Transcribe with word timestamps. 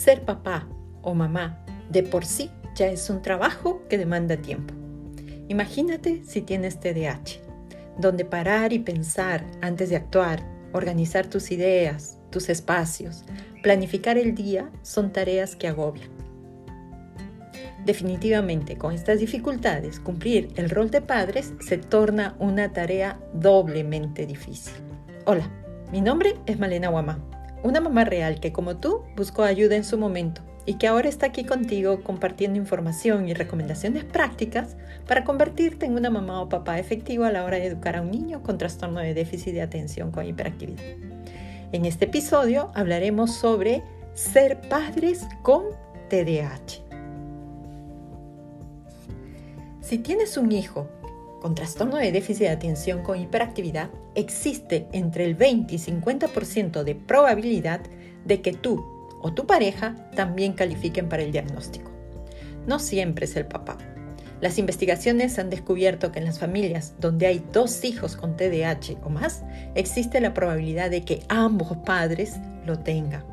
Ser 0.00 0.22
papá 0.22 0.66
o 1.02 1.12
mamá 1.12 1.62
de 1.90 2.02
por 2.02 2.24
sí 2.24 2.50
ya 2.74 2.86
es 2.86 3.10
un 3.10 3.20
trabajo 3.20 3.82
que 3.90 3.98
demanda 3.98 4.38
tiempo. 4.38 4.72
Imagínate 5.48 6.24
si 6.24 6.40
tienes 6.40 6.80
TDAH, 6.80 7.42
donde 7.98 8.24
parar 8.24 8.72
y 8.72 8.78
pensar 8.78 9.44
antes 9.60 9.90
de 9.90 9.96
actuar, 9.96 10.42
organizar 10.72 11.26
tus 11.26 11.50
ideas, 11.50 12.18
tus 12.30 12.48
espacios, 12.48 13.26
planificar 13.62 14.16
el 14.16 14.34
día 14.34 14.70
son 14.80 15.12
tareas 15.12 15.54
que 15.54 15.68
agobian. 15.68 16.08
Definitivamente, 17.84 18.78
con 18.78 18.94
estas 18.94 19.20
dificultades, 19.20 20.00
cumplir 20.00 20.48
el 20.56 20.70
rol 20.70 20.90
de 20.90 21.02
padres 21.02 21.52
se 21.60 21.76
torna 21.76 22.36
una 22.38 22.72
tarea 22.72 23.20
doblemente 23.34 24.24
difícil. 24.24 24.72
Hola, 25.26 25.50
mi 25.92 26.00
nombre 26.00 26.36
es 26.46 26.58
Malena 26.58 26.88
Guamá, 26.88 27.18
una 27.62 27.80
mamá 27.80 28.04
real 28.04 28.40
que 28.40 28.52
como 28.52 28.76
tú 28.76 29.02
buscó 29.16 29.42
ayuda 29.42 29.76
en 29.76 29.84
su 29.84 29.98
momento 29.98 30.42
y 30.66 30.74
que 30.74 30.86
ahora 30.86 31.08
está 31.08 31.26
aquí 31.26 31.44
contigo 31.44 32.02
compartiendo 32.02 32.58
información 32.58 33.28
y 33.28 33.34
recomendaciones 33.34 34.04
prácticas 34.04 34.76
para 35.06 35.24
convertirte 35.24 35.86
en 35.86 35.94
una 35.94 36.10
mamá 36.10 36.40
o 36.42 36.48
papá 36.48 36.78
efectivo 36.78 37.24
a 37.24 37.32
la 37.32 37.44
hora 37.44 37.58
de 37.58 37.66
educar 37.66 37.96
a 37.96 38.02
un 38.02 38.10
niño 38.10 38.42
con 38.42 38.58
trastorno 38.58 39.00
de 39.00 39.14
déficit 39.14 39.54
de 39.54 39.62
atención 39.62 40.10
con 40.10 40.26
hiperactividad. 40.26 40.84
En 41.72 41.84
este 41.84 42.06
episodio 42.06 42.70
hablaremos 42.74 43.34
sobre 43.34 43.82
ser 44.14 44.60
padres 44.68 45.26
con 45.42 45.64
TDAH. 46.08 46.82
Si 49.80 49.98
tienes 49.98 50.36
un 50.36 50.52
hijo 50.52 50.88
con 51.40 51.54
trastorno 51.54 51.96
de 51.96 52.12
déficit 52.12 52.42
de 52.42 52.50
atención 52.50 53.02
con 53.02 53.18
hiperactividad, 53.18 53.90
existe 54.14 54.86
entre 54.92 55.24
el 55.24 55.34
20 55.34 55.74
y 55.74 55.78
50% 55.78 56.84
de 56.84 56.94
probabilidad 56.94 57.80
de 58.24 58.42
que 58.42 58.52
tú 58.52 58.84
o 59.22 59.32
tu 59.32 59.46
pareja 59.46 59.96
también 60.14 60.52
califiquen 60.52 61.08
para 61.08 61.22
el 61.22 61.32
diagnóstico. 61.32 61.90
No 62.66 62.78
siempre 62.78 63.24
es 63.24 63.36
el 63.36 63.46
papá. 63.46 63.78
Las 64.40 64.58
investigaciones 64.58 65.38
han 65.38 65.50
descubierto 65.50 66.12
que 66.12 66.18
en 66.18 66.24
las 66.24 66.38
familias 66.38 66.94
donde 66.98 67.26
hay 67.26 67.44
dos 67.52 67.84
hijos 67.84 68.16
con 68.16 68.36
TDAH 68.36 68.98
o 69.04 69.10
más, 69.10 69.42
existe 69.74 70.20
la 70.20 70.32
probabilidad 70.32 70.90
de 70.90 71.02
que 71.04 71.22
ambos 71.28 71.76
padres 71.84 72.36
lo 72.64 72.78
tengan. 72.78 73.24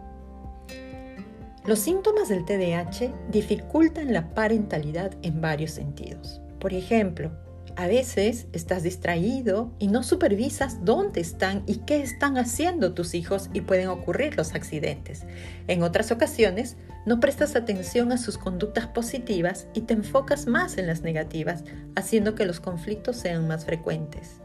Los 1.65 1.79
síntomas 1.79 2.29
del 2.29 2.45
TDAH 2.45 3.11
dificultan 3.29 4.13
la 4.13 4.33
parentalidad 4.33 5.11
en 5.21 5.41
varios 5.41 5.71
sentidos. 5.71 6.41
Por 6.59 6.73
ejemplo, 6.73 7.31
a 7.77 7.85
veces 7.85 8.47
estás 8.53 8.81
distraído 8.81 9.71
y 9.77 9.87
no 9.87 10.01
supervisas 10.01 10.83
dónde 10.83 11.21
están 11.21 11.61
y 11.67 11.75
qué 11.85 12.01
están 12.01 12.39
haciendo 12.39 12.95
tus 12.95 13.13
hijos 13.13 13.51
y 13.53 13.61
pueden 13.61 13.89
ocurrir 13.89 14.35
los 14.35 14.55
accidentes. 14.55 15.25
En 15.67 15.83
otras 15.83 16.11
ocasiones, 16.11 16.75
no 17.05 17.19
prestas 17.19 17.55
atención 17.55 18.11
a 18.11 18.17
sus 18.17 18.39
conductas 18.39 18.87
positivas 18.87 19.67
y 19.75 19.81
te 19.81 19.93
enfocas 19.93 20.47
más 20.47 20.79
en 20.79 20.87
las 20.87 21.03
negativas, 21.03 21.63
haciendo 21.95 22.33
que 22.33 22.47
los 22.47 22.59
conflictos 22.59 23.15
sean 23.17 23.47
más 23.47 23.65
frecuentes. 23.65 24.41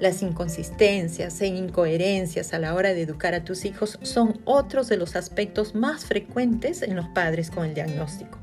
Las 0.00 0.22
inconsistencias 0.22 1.38
e 1.42 1.46
incoherencias 1.46 2.54
a 2.54 2.58
la 2.58 2.72
hora 2.72 2.94
de 2.94 3.02
educar 3.02 3.34
a 3.34 3.44
tus 3.44 3.66
hijos 3.66 3.98
son 4.00 4.40
otros 4.46 4.88
de 4.88 4.96
los 4.96 5.14
aspectos 5.14 5.74
más 5.74 6.06
frecuentes 6.06 6.80
en 6.80 6.96
los 6.96 7.06
padres 7.08 7.50
con 7.50 7.66
el 7.66 7.74
diagnóstico. 7.74 8.38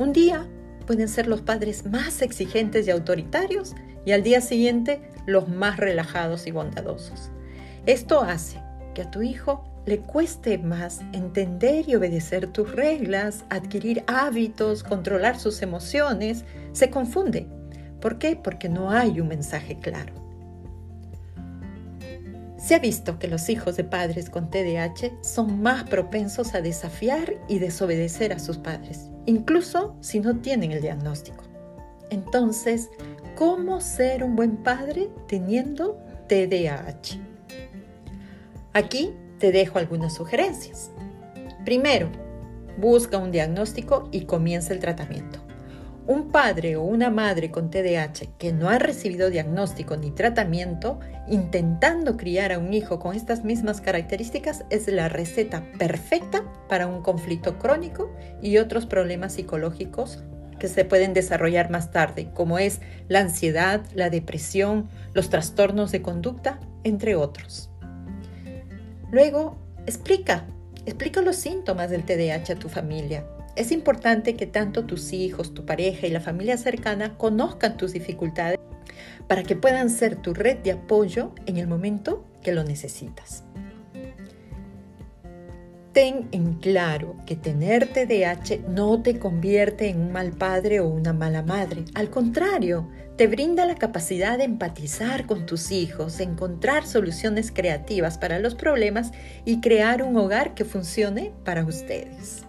Un 0.00 0.12
día 0.12 0.48
pueden 0.90 1.08
ser 1.08 1.28
los 1.28 1.40
padres 1.40 1.86
más 1.86 2.20
exigentes 2.20 2.88
y 2.88 2.90
autoritarios 2.90 3.76
y 4.04 4.10
al 4.10 4.24
día 4.24 4.40
siguiente 4.40 5.00
los 5.24 5.48
más 5.48 5.76
relajados 5.76 6.48
y 6.48 6.50
bondadosos. 6.50 7.30
Esto 7.86 8.22
hace 8.22 8.60
que 8.92 9.02
a 9.02 9.10
tu 9.12 9.22
hijo 9.22 9.62
le 9.86 10.00
cueste 10.00 10.58
más 10.58 11.00
entender 11.12 11.88
y 11.88 11.94
obedecer 11.94 12.48
tus 12.48 12.72
reglas, 12.72 13.44
adquirir 13.50 14.02
hábitos, 14.08 14.82
controlar 14.82 15.38
sus 15.38 15.62
emociones, 15.62 16.44
se 16.72 16.90
confunde. 16.90 17.46
¿Por 18.00 18.18
qué? 18.18 18.34
Porque 18.34 18.68
no 18.68 18.90
hay 18.90 19.20
un 19.20 19.28
mensaje 19.28 19.78
claro. 19.78 20.12
Se 22.56 22.74
ha 22.74 22.80
visto 22.80 23.20
que 23.20 23.28
los 23.28 23.48
hijos 23.48 23.76
de 23.76 23.84
padres 23.84 24.28
con 24.28 24.50
TDAH 24.50 25.22
son 25.22 25.62
más 25.62 25.84
propensos 25.84 26.56
a 26.56 26.60
desafiar 26.60 27.36
y 27.46 27.60
desobedecer 27.60 28.32
a 28.32 28.40
sus 28.40 28.58
padres, 28.58 29.09
incluso 29.26 29.96
si 30.00 30.20
no 30.20 30.36
tienen 30.38 30.72
el 30.72 30.82
diagnóstico. 30.82 31.44
Entonces, 32.10 32.90
¿cómo 33.36 33.80
ser 33.80 34.24
un 34.24 34.36
buen 34.36 34.56
padre 34.56 35.08
teniendo 35.26 35.98
TDAH? 36.28 37.18
Aquí 38.72 39.14
te 39.38 39.52
dejo 39.52 39.78
algunas 39.78 40.14
sugerencias. 40.14 40.90
Primero, 41.64 42.08
busca 42.78 43.18
un 43.18 43.30
diagnóstico 43.30 44.08
y 44.12 44.22
comienza 44.22 44.72
el 44.72 44.80
tratamiento. 44.80 45.49
Un 46.06 46.30
padre 46.32 46.76
o 46.76 46.82
una 46.82 47.10
madre 47.10 47.50
con 47.50 47.70
TDAH 47.70 48.36
que 48.38 48.52
no 48.52 48.68
ha 48.68 48.78
recibido 48.78 49.30
diagnóstico 49.30 49.96
ni 49.96 50.10
tratamiento, 50.10 50.98
intentando 51.28 52.16
criar 52.16 52.52
a 52.52 52.58
un 52.58 52.72
hijo 52.72 52.98
con 52.98 53.14
estas 53.14 53.44
mismas 53.44 53.80
características, 53.80 54.64
es 54.70 54.88
la 54.88 55.08
receta 55.08 55.64
perfecta 55.78 56.44
para 56.68 56.86
un 56.86 57.02
conflicto 57.02 57.58
crónico 57.58 58.10
y 58.42 58.58
otros 58.58 58.86
problemas 58.86 59.34
psicológicos 59.34 60.24
que 60.58 60.68
se 60.68 60.84
pueden 60.84 61.14
desarrollar 61.14 61.70
más 61.70 61.90
tarde, 61.90 62.30
como 62.34 62.58
es 62.58 62.80
la 63.08 63.20
ansiedad, 63.20 63.82
la 63.94 64.10
depresión, 64.10 64.88
los 65.14 65.30
trastornos 65.30 65.90
de 65.92 66.02
conducta, 66.02 66.60
entre 66.84 67.16
otros. 67.16 67.70
Luego, 69.10 69.58
explica, 69.86 70.46
explica 70.86 71.22
los 71.22 71.36
síntomas 71.36 71.90
del 71.90 72.04
TDAH 72.04 72.52
a 72.52 72.58
tu 72.58 72.68
familia. 72.68 73.24
Es 73.56 73.72
importante 73.72 74.36
que 74.36 74.46
tanto 74.46 74.84
tus 74.84 75.12
hijos, 75.12 75.54
tu 75.54 75.66
pareja 75.66 76.06
y 76.06 76.10
la 76.10 76.20
familia 76.20 76.56
cercana 76.56 77.16
conozcan 77.18 77.76
tus 77.76 77.92
dificultades 77.92 78.58
para 79.26 79.42
que 79.42 79.56
puedan 79.56 79.90
ser 79.90 80.16
tu 80.16 80.34
red 80.34 80.58
de 80.58 80.72
apoyo 80.72 81.32
en 81.46 81.56
el 81.56 81.66
momento 81.66 82.24
que 82.42 82.52
lo 82.52 82.64
necesitas. 82.64 83.44
Ten 85.92 86.28
en 86.30 86.54
claro 86.54 87.16
que 87.26 87.34
tener 87.34 87.88
TDAH 87.88 88.68
no 88.68 89.02
te 89.02 89.18
convierte 89.18 89.88
en 89.88 90.00
un 90.00 90.12
mal 90.12 90.30
padre 90.30 90.78
o 90.78 90.88
una 90.88 91.12
mala 91.12 91.42
madre. 91.42 91.84
Al 91.94 92.10
contrario, 92.10 92.88
te 93.16 93.26
brinda 93.26 93.66
la 93.66 93.74
capacidad 93.74 94.38
de 94.38 94.44
empatizar 94.44 95.26
con 95.26 95.46
tus 95.46 95.72
hijos, 95.72 96.20
encontrar 96.20 96.86
soluciones 96.86 97.50
creativas 97.50 98.18
para 98.18 98.38
los 98.38 98.54
problemas 98.54 99.10
y 99.44 99.60
crear 99.60 100.04
un 100.04 100.16
hogar 100.16 100.54
que 100.54 100.64
funcione 100.64 101.32
para 101.44 101.64
ustedes. 101.64 102.46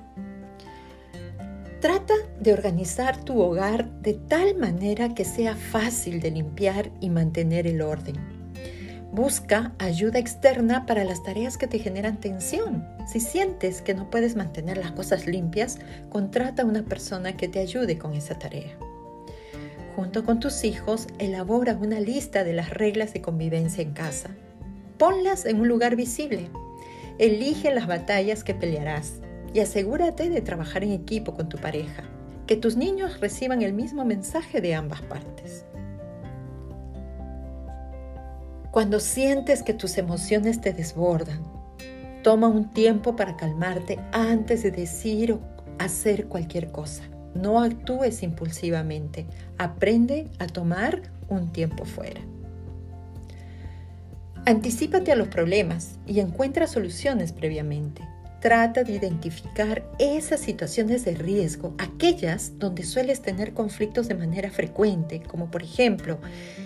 Trata 1.82 2.14
de 2.40 2.54
organizar 2.54 3.26
tu 3.26 3.42
hogar 3.42 3.90
de 4.02 4.14
tal 4.14 4.56
manera 4.56 5.16
que 5.16 5.26
sea 5.26 5.56
fácil 5.56 6.22
de 6.22 6.30
limpiar 6.30 6.92
y 7.00 7.10
mantener 7.10 7.66
el 7.66 7.82
orden. 7.82 8.18
Busca 9.12 9.74
ayuda 9.80 10.20
externa 10.20 10.86
para 10.86 11.04
las 11.04 11.24
tareas 11.24 11.58
que 11.58 11.66
te 11.66 11.80
generan 11.80 12.20
tensión. 12.20 12.88
Si 13.12 13.20
sientes 13.20 13.82
que 13.82 13.96
no 13.96 14.12
puedes 14.12 14.36
mantener 14.36 14.78
las 14.78 14.92
cosas 14.92 15.26
limpias, 15.26 15.80
contrata 16.12 16.62
a 16.62 16.66
una 16.66 16.84
persona 16.84 17.36
que 17.36 17.48
te 17.48 17.58
ayude 17.58 17.98
con 17.98 18.14
esa 18.14 18.38
tarea. 18.38 18.78
Junto 19.96 20.24
con 20.24 20.40
tus 20.40 20.64
hijos, 20.64 21.08
elabora 21.18 21.74
una 21.82 22.00
lista 22.00 22.44
de 22.44 22.54
las 22.54 22.70
reglas 22.70 23.12
de 23.12 23.24
convivencia 23.24 23.82
en 23.82 23.94
casa. 23.94 24.30
Ponlas 25.00 25.48
en 25.48 25.60
un 25.60 25.68
lugar 25.68 25.96
visible. 25.96 26.48
Elige 27.18 27.74
las 27.74 27.88
batallas 27.88 28.44
que 28.44 28.54
pelearás 28.54 29.14
y 29.54 29.60
asegúrate 29.60 30.30
de 30.30 30.42
trabajar 30.42 30.84
en 30.84 30.92
equipo 30.92 31.34
con 31.34 31.50
tu 31.50 31.58
pareja, 31.58 32.04
que 32.48 32.56
tus 32.56 32.78
niños 32.78 33.20
reciban 33.20 33.62
el 33.62 33.74
mismo 33.74 34.06
mensaje 34.06 34.62
de 34.62 34.76
ambas 34.76 35.02
partes. 35.02 35.66
Cuando 38.72 39.02
sientes 39.02 39.64
que 39.64 39.74
tus 39.74 39.98
emociones 39.98 40.62
te 40.62 40.72
desbordan, 40.72 41.44
toma 42.24 42.48
un 42.48 42.70
tiempo 42.72 43.16
para 43.16 43.36
calmarte 43.36 44.00
antes 44.14 44.64
de 44.64 44.72
decir 44.72 45.34
o 45.34 45.42
hacer 45.78 46.28
cualquier 46.28 46.72
cosa. 46.72 47.04
No 47.34 47.62
actúes 47.62 48.24
impulsivamente. 48.24 49.26
Aprende 49.58 50.30
a 50.40 50.48
tomar 50.48 51.02
un 51.30 51.52
tiempo 51.52 51.86
fuera. 51.86 52.22
Anticípate 54.46 55.12
a 55.12 55.16
los 55.16 55.28
problemas 55.28 56.00
y 56.08 56.20
encuentra 56.20 56.68
soluciones 56.68 57.32
previamente. 57.32 58.02
Trata 58.42 58.84
de 58.84 58.94
identificar 58.94 59.84
esas 60.00 60.40
situaciones 60.40 61.06
de 61.06 61.14
riesgo, 61.14 61.76
aquellas 61.78 62.58
donde 62.58 62.82
sueles 62.82 63.22
tener 63.22 63.54
conflictos 63.54 64.08
de 64.08 64.16
manera 64.16 64.50
frecuente, 64.50 65.22
como 65.22 65.52
por 65.52 65.62
ejemplo 65.62 66.18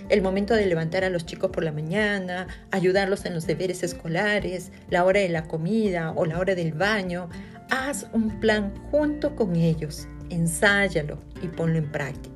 el 0.08 0.22
momento 0.22 0.54
de 0.54 0.68
levantar 0.68 1.04
a 1.04 1.10
los 1.10 1.26
chicos 1.26 1.52
por 1.52 1.66
la 1.66 1.74
mañana, 1.74 2.48
ayudarlos 2.72 3.26
en 3.26 3.34
los 3.34 3.46
deberes 3.46 3.84
escolares, 3.84 4.72
la 4.90 5.04
hora 5.04 5.20
de 5.20 5.28
la 5.28 5.50
comida 5.50 6.14
o 6.16 6.26
la 6.26 6.40
hora 6.40 6.56
del 6.56 6.72
baño. 6.72 7.30
Haz 7.70 8.08
un 8.14 8.40
plan 8.40 8.74
junto 8.90 9.36
con 9.36 9.58
ellos, 9.58 10.08
ensáyalo 10.30 11.20
y 11.44 11.48
ponlo 11.48 11.78
en 11.78 11.92
práctica. 11.92 12.35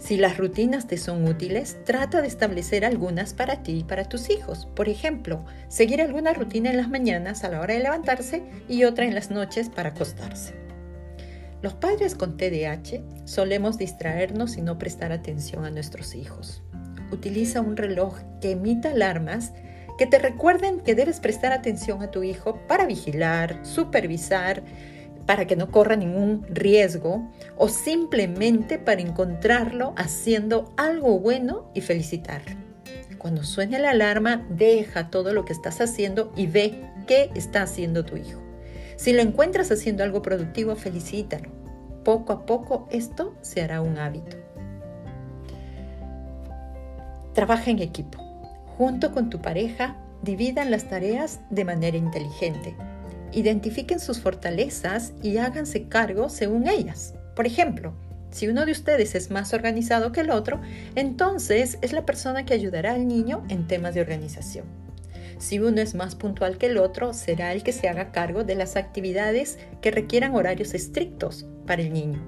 Si 0.00 0.16
las 0.16 0.38
rutinas 0.38 0.86
te 0.86 0.96
son 0.96 1.28
útiles, 1.28 1.76
trata 1.84 2.22
de 2.22 2.26
establecer 2.26 2.86
algunas 2.86 3.34
para 3.34 3.62
ti 3.62 3.80
y 3.80 3.84
para 3.84 4.08
tus 4.08 4.30
hijos. 4.30 4.66
Por 4.74 4.88
ejemplo, 4.88 5.44
seguir 5.68 6.00
alguna 6.00 6.32
rutina 6.32 6.70
en 6.70 6.78
las 6.78 6.88
mañanas 6.88 7.44
a 7.44 7.50
la 7.50 7.60
hora 7.60 7.74
de 7.74 7.80
levantarse 7.80 8.42
y 8.66 8.84
otra 8.84 9.04
en 9.04 9.14
las 9.14 9.30
noches 9.30 9.68
para 9.68 9.90
acostarse. 9.90 10.54
Los 11.60 11.74
padres 11.74 12.14
con 12.14 12.38
TDAH 12.38 13.02
solemos 13.26 13.76
distraernos 13.76 14.56
y 14.56 14.62
no 14.62 14.78
prestar 14.78 15.12
atención 15.12 15.66
a 15.66 15.70
nuestros 15.70 16.14
hijos. 16.14 16.62
Utiliza 17.12 17.60
un 17.60 17.76
reloj 17.76 18.18
que 18.40 18.52
emita 18.52 18.92
alarmas 18.92 19.52
que 19.98 20.06
te 20.06 20.18
recuerden 20.18 20.80
que 20.80 20.94
debes 20.94 21.20
prestar 21.20 21.52
atención 21.52 22.02
a 22.02 22.10
tu 22.10 22.22
hijo 22.22 22.58
para 22.66 22.86
vigilar, 22.86 23.60
supervisar, 23.66 24.62
para 25.30 25.46
que 25.46 25.54
no 25.54 25.70
corra 25.70 25.94
ningún 25.94 26.44
riesgo 26.48 27.30
o 27.56 27.68
simplemente 27.68 28.80
para 28.80 29.00
encontrarlo 29.00 29.94
haciendo 29.96 30.74
algo 30.76 31.20
bueno 31.20 31.70
y 31.72 31.82
felicitarlo. 31.82 32.56
Cuando 33.16 33.44
suene 33.44 33.78
la 33.78 33.90
alarma, 33.90 34.44
deja 34.50 35.08
todo 35.08 35.32
lo 35.32 35.44
que 35.44 35.52
estás 35.52 35.80
haciendo 35.80 36.32
y 36.34 36.48
ve 36.48 36.82
qué 37.06 37.30
está 37.36 37.62
haciendo 37.62 38.04
tu 38.04 38.16
hijo. 38.16 38.42
Si 38.96 39.12
lo 39.12 39.22
encuentras 39.22 39.70
haciendo 39.70 40.02
algo 40.02 40.20
productivo, 40.20 40.74
felicítalo. 40.74 41.48
Poco 42.02 42.32
a 42.32 42.44
poco 42.44 42.88
esto 42.90 43.36
se 43.40 43.62
hará 43.62 43.82
un 43.82 43.98
hábito. 43.98 44.36
Trabaja 47.34 47.70
en 47.70 47.78
equipo. 47.78 48.18
Junto 48.76 49.12
con 49.12 49.30
tu 49.30 49.40
pareja, 49.40 49.96
dividan 50.22 50.72
las 50.72 50.88
tareas 50.88 51.38
de 51.50 51.64
manera 51.64 51.96
inteligente. 51.96 52.74
Identifiquen 53.32 54.00
sus 54.00 54.20
fortalezas 54.20 55.12
y 55.22 55.36
háganse 55.38 55.88
cargo 55.88 56.28
según 56.28 56.68
ellas. 56.68 57.14
Por 57.36 57.46
ejemplo, 57.46 57.94
si 58.30 58.48
uno 58.48 58.64
de 58.64 58.72
ustedes 58.72 59.14
es 59.14 59.30
más 59.30 59.52
organizado 59.54 60.12
que 60.12 60.20
el 60.20 60.30
otro, 60.30 60.60
entonces 60.94 61.78
es 61.82 61.92
la 61.92 62.06
persona 62.06 62.44
que 62.44 62.54
ayudará 62.54 62.92
al 62.92 63.06
niño 63.08 63.44
en 63.48 63.66
temas 63.66 63.94
de 63.94 64.00
organización. 64.00 64.66
Si 65.38 65.58
uno 65.58 65.80
es 65.80 65.94
más 65.94 66.16
puntual 66.16 66.58
que 66.58 66.66
el 66.66 66.76
otro, 66.76 67.14
será 67.14 67.52
el 67.52 67.62
que 67.62 67.72
se 67.72 67.88
haga 67.88 68.12
cargo 68.12 68.44
de 68.44 68.54
las 68.54 68.76
actividades 68.76 69.58
que 69.80 69.90
requieran 69.90 70.34
horarios 70.34 70.74
estrictos 70.74 71.46
para 71.66 71.82
el 71.82 71.92
niño. 71.92 72.20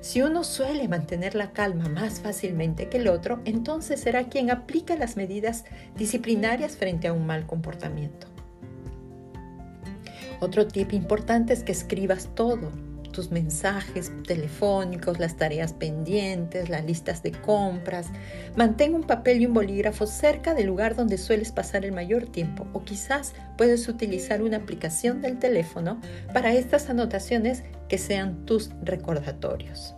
Si 0.00 0.20
uno 0.20 0.44
suele 0.44 0.86
mantener 0.86 1.34
la 1.34 1.52
calma 1.52 1.88
más 1.88 2.20
fácilmente 2.20 2.90
que 2.90 2.98
el 2.98 3.08
otro, 3.08 3.40
entonces 3.46 4.00
será 4.00 4.24
quien 4.24 4.50
aplica 4.50 4.96
las 4.96 5.16
medidas 5.16 5.64
disciplinarias 5.96 6.76
frente 6.76 7.08
a 7.08 7.12
un 7.14 7.24
mal 7.26 7.46
comportamiento. 7.46 8.33
Otro 10.40 10.66
tip 10.66 10.92
importante 10.92 11.52
es 11.52 11.62
que 11.62 11.72
escribas 11.72 12.28
todo, 12.34 12.70
tus 13.14 13.30
mensajes 13.30 14.10
telefónicos, 14.26 15.18
las 15.20 15.36
tareas 15.36 15.72
pendientes, 15.72 16.68
las 16.68 16.84
listas 16.84 17.22
de 17.22 17.32
compras. 17.32 18.08
Mantén 18.56 18.94
un 18.94 19.04
papel 19.04 19.40
y 19.40 19.46
un 19.46 19.54
bolígrafo 19.54 20.06
cerca 20.06 20.52
del 20.52 20.66
lugar 20.66 20.96
donde 20.96 21.16
sueles 21.16 21.52
pasar 21.52 21.84
el 21.84 21.92
mayor 21.92 22.26
tiempo 22.26 22.66
o 22.72 22.82
quizás 22.84 23.32
puedes 23.56 23.88
utilizar 23.88 24.42
una 24.42 24.58
aplicación 24.58 25.22
del 25.22 25.38
teléfono 25.38 26.00
para 26.32 26.52
estas 26.52 26.90
anotaciones 26.90 27.62
que 27.88 27.98
sean 27.98 28.44
tus 28.44 28.70
recordatorios. 28.82 29.94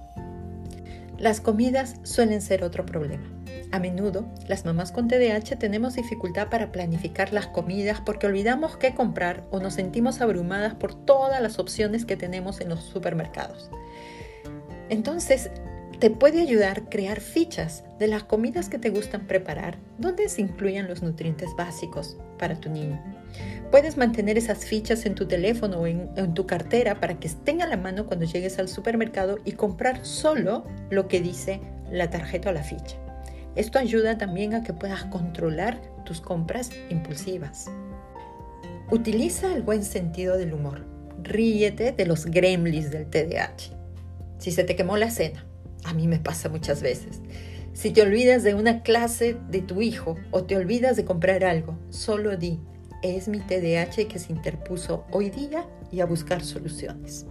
Las 1.18 1.40
comidas 1.40 1.96
suelen 2.02 2.42
ser 2.42 2.62
otro 2.62 2.84
problema. 2.84 3.24
A 3.72 3.78
menudo, 3.78 4.26
las 4.46 4.64
mamás 4.64 4.92
con 4.92 5.08
TDAH 5.08 5.56
tenemos 5.58 5.94
dificultad 5.94 6.48
para 6.50 6.72
planificar 6.72 7.32
las 7.32 7.46
comidas 7.46 8.00
porque 8.04 8.26
olvidamos 8.26 8.76
qué 8.76 8.94
comprar 8.94 9.44
o 9.50 9.58
nos 9.58 9.74
sentimos 9.74 10.20
abrumadas 10.20 10.74
por 10.74 10.94
todas 10.94 11.40
las 11.40 11.58
opciones 11.58 12.04
que 12.04 12.16
tenemos 12.16 12.60
en 12.60 12.68
los 12.68 12.84
supermercados. 12.84 13.70
Entonces, 14.88 15.50
te 15.98 16.10
puede 16.10 16.40
ayudar 16.40 16.88
crear 16.88 17.20
fichas 17.20 17.84
de 17.98 18.06
las 18.06 18.24
comidas 18.24 18.68
que 18.68 18.78
te 18.78 18.90
gustan 18.90 19.26
preparar, 19.26 19.78
donde 19.98 20.28
se 20.28 20.42
incluyan 20.42 20.88
los 20.88 21.02
nutrientes 21.02 21.50
básicos 21.56 22.16
para 22.38 22.56
tu 22.56 22.68
niño. 22.68 23.02
Puedes 23.70 23.96
mantener 23.96 24.38
esas 24.38 24.64
fichas 24.64 25.06
en 25.06 25.14
tu 25.14 25.26
teléfono 25.26 25.78
o 25.78 25.86
en, 25.86 26.10
en, 26.16 26.34
tu 26.34 26.46
cartera 26.46 27.00
para 27.00 27.18
que 27.18 27.28
estén 27.28 27.62
a 27.62 27.66
la 27.66 27.76
mano 27.76 28.06
cuando 28.06 28.24
llegues 28.24 28.58
al 28.58 28.68
supermercado 28.68 29.38
y 29.44 29.52
comprar 29.52 30.04
solo 30.04 30.64
lo 30.90 31.08
que 31.08 31.20
dice 31.20 31.60
la 31.90 32.10
tarjeta 32.10 32.50
o 32.50 32.52
la 32.52 32.62
ficha. 32.62 32.96
Esto 33.54 33.78
ayuda 33.78 34.18
también 34.18 34.54
a 34.54 34.62
que 34.62 34.72
puedas 34.74 35.04
controlar 35.04 35.80
tus 36.04 36.20
compras 36.20 36.70
impulsivas. 36.90 37.70
Utiliza 38.90 39.52
el 39.54 39.62
buen 39.62 39.82
sentido 39.82 40.36
del 40.36 40.52
humor. 40.52 40.84
Ríete 41.22 41.92
de 41.92 42.06
los 42.06 42.26
gremlins 42.26 42.90
del 42.90 43.06
TDAH. 43.06 43.74
Si 44.38 44.52
se 44.52 44.62
te 44.62 44.76
quemó 44.76 44.96
la 44.96 45.10
cena, 45.10 45.44
a 45.86 45.94
mí 45.94 46.06
me 46.08 46.18
pasa 46.18 46.48
muchas 46.48 46.82
veces. 46.82 47.20
Si 47.72 47.90
te 47.90 48.02
olvidas 48.02 48.42
de 48.42 48.54
una 48.54 48.82
clase 48.82 49.36
de 49.50 49.60
tu 49.60 49.82
hijo 49.82 50.16
o 50.30 50.44
te 50.44 50.56
olvidas 50.56 50.96
de 50.96 51.04
comprar 51.04 51.44
algo, 51.44 51.78
solo 51.90 52.36
di, 52.36 52.58
es 53.02 53.28
mi 53.28 53.40
TDAH 53.40 54.08
que 54.08 54.18
se 54.18 54.32
interpuso 54.32 55.04
hoy 55.10 55.30
día 55.30 55.66
y 55.92 56.00
a 56.00 56.06
buscar 56.06 56.42
soluciones. 56.42 57.26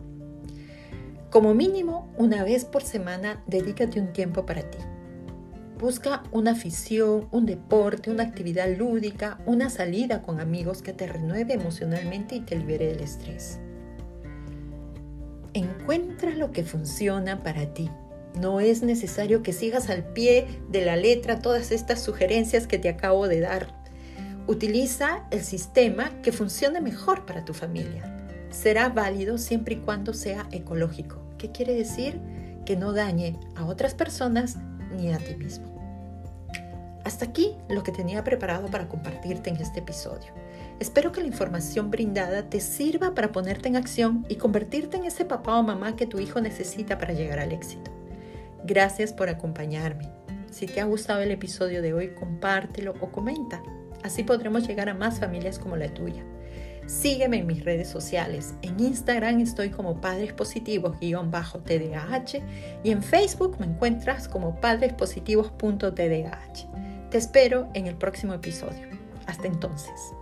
Como 1.31 1.53
mínimo, 1.53 2.13
una 2.17 2.43
vez 2.43 2.63
por 2.63 2.83
semana, 2.83 3.43
dedícate 3.47 3.99
un 3.99 4.13
tiempo 4.13 4.45
para 4.45 4.61
ti. 4.69 4.77
Busca 5.79 6.23
una 6.31 6.51
afición, 6.51 7.27
un 7.31 7.45
deporte, 7.45 8.09
una 8.09 8.23
actividad 8.23 8.69
lúdica, 8.77 9.39
una 9.45 9.69
salida 9.69 10.21
con 10.21 10.39
amigos 10.39 10.81
que 10.81 10.93
te 10.93 11.07
renueve 11.07 11.55
emocionalmente 11.55 12.35
y 12.35 12.41
te 12.41 12.55
libere 12.55 12.87
del 12.87 13.01
estrés. 13.01 13.59
Encuentra 15.53 16.31
lo 16.35 16.51
que 16.51 16.63
funciona 16.63 17.43
para 17.43 17.73
ti. 17.73 17.89
No 18.39 18.59
es 18.59 18.83
necesario 18.83 19.43
que 19.43 19.53
sigas 19.53 19.89
al 19.89 20.03
pie 20.03 20.47
de 20.69 20.83
la 20.83 20.95
letra 20.95 21.39
todas 21.39 21.71
estas 21.71 22.01
sugerencias 22.01 22.67
que 22.67 22.79
te 22.79 22.89
acabo 22.89 23.27
de 23.27 23.39
dar. 23.39 23.67
Utiliza 24.47 25.23
el 25.31 25.43
sistema 25.43 26.11
que 26.21 26.31
funcione 26.31 26.81
mejor 26.81 27.25
para 27.25 27.45
tu 27.45 27.53
familia. 27.53 28.11
Será 28.49 28.89
válido 28.89 29.37
siempre 29.37 29.75
y 29.75 29.79
cuando 29.79 30.13
sea 30.13 30.47
ecológico. 30.51 31.21
¿Qué 31.37 31.51
quiere 31.51 31.73
decir? 31.73 32.19
Que 32.65 32.75
no 32.75 32.93
dañe 32.93 33.39
a 33.55 33.65
otras 33.65 33.93
personas 33.93 34.57
ni 34.95 35.11
a 35.11 35.17
ti 35.17 35.35
mismo. 35.35 35.75
Hasta 37.05 37.25
aquí 37.25 37.55
lo 37.69 37.83
que 37.83 37.91
tenía 37.91 38.23
preparado 38.23 38.67
para 38.67 38.89
compartirte 38.89 39.49
en 39.49 39.57
este 39.57 39.79
episodio. 39.79 40.33
Espero 40.79 41.11
que 41.11 41.21
la 41.21 41.27
información 41.27 41.91
brindada 41.91 42.49
te 42.49 42.59
sirva 42.59 43.13
para 43.13 43.31
ponerte 43.31 43.69
en 43.69 43.75
acción 43.75 44.25
y 44.27 44.35
convertirte 44.35 44.97
en 44.97 45.05
ese 45.05 45.23
papá 45.23 45.57
o 45.57 45.63
mamá 45.63 45.95
que 45.95 46.07
tu 46.07 46.19
hijo 46.19 46.41
necesita 46.41 46.97
para 46.97 47.13
llegar 47.13 47.39
al 47.39 47.51
éxito. 47.51 47.91
Gracias 48.65 49.13
por 49.13 49.29
acompañarme. 49.29 50.09
Si 50.49 50.65
te 50.65 50.81
ha 50.81 50.85
gustado 50.85 51.21
el 51.21 51.29
episodio 51.29 51.83
de 51.83 51.93
hoy, 51.93 52.15
compártelo 52.15 52.95
o 52.99 53.11
comenta. 53.11 53.61
Así 54.03 54.23
podremos 54.23 54.67
llegar 54.67 54.89
a 54.89 54.95
más 54.95 55.19
familias 55.19 55.59
como 55.59 55.75
la 55.75 55.93
tuya. 55.93 56.23
Sígueme 56.87 57.39
en 57.39 57.47
mis 57.47 57.63
redes 57.63 57.87
sociales. 57.87 58.55
En 58.63 58.79
Instagram 58.79 59.39
estoy 59.39 59.69
como 59.69 60.01
Padres 60.01 60.33
Positivos-TDAH 60.33 62.41
y 62.83 62.91
en 62.91 63.03
Facebook 63.03 63.57
me 63.59 63.67
encuentras 63.67 64.27
como 64.27 64.59
padrespositivos.tdah. 64.59 67.09
Te 67.11 67.17
espero 67.17 67.69
en 67.75 67.85
el 67.85 67.95
próximo 67.95 68.33
episodio. 68.33 68.87
Hasta 69.27 69.47
entonces. 69.47 70.15